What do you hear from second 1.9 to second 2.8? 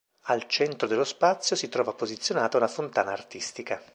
posizionata una